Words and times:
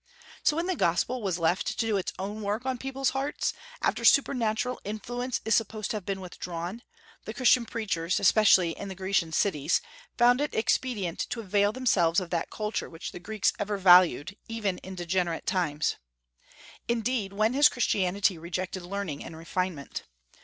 So 0.41 0.55
when 0.55 0.65
the 0.65 0.75
gospel 0.75 1.21
was 1.21 1.37
left 1.37 1.67
to 1.77 1.85
do 1.85 1.95
its 1.95 2.11
own 2.17 2.41
work 2.41 2.65
on 2.65 2.79
people's 2.79 3.11
hearts, 3.11 3.53
after 3.83 4.03
supernatural 4.03 4.81
influence 4.83 5.41
is 5.45 5.53
supposed 5.53 5.91
to 5.91 5.97
have 5.97 6.07
been 6.07 6.21
withdrawn, 6.21 6.81
the 7.25 7.35
Christian 7.35 7.67
preachers, 7.67 8.19
especially 8.19 8.71
in 8.71 8.87
the 8.87 8.95
Grecian 8.95 9.31
cities, 9.31 9.79
found 10.17 10.41
it 10.41 10.55
expedient 10.55 11.19
to 11.29 11.41
avail 11.41 11.71
themselves 11.71 12.19
of 12.19 12.31
that 12.31 12.49
culture 12.49 12.89
which 12.89 13.11
the 13.11 13.19
Greeks 13.19 13.53
ever 13.59 13.77
valued, 13.77 14.35
even 14.49 14.79
in 14.79 14.95
degenerate 14.95 15.45
times. 15.45 15.97
Indeed, 16.87 17.31
when 17.31 17.53
has 17.53 17.69
Christianity 17.69 18.39
rejected 18.39 18.81
learning 18.81 19.23
and 19.23 19.37
refinement? 19.37 20.01